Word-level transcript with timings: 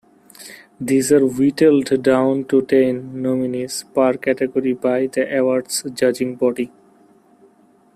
These 0.79 1.11
are 1.11 1.27
whittled 1.27 2.01
down 2.01 2.45
to 2.45 2.63
ten 2.63 3.21
nominees 3.21 3.85
per 3.93 4.13
category 4.17 4.73
by 4.73 5.05
the 5.05 5.31
award's 5.37 5.83
judging 5.93 6.37
body. 6.37 6.71